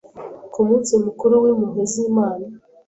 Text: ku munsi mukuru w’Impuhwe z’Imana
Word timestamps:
ku 0.53 0.59
munsi 0.67 0.91
mukuru 1.05 1.33
w’Impuhwe 1.43 1.83
z’Imana 1.91 2.45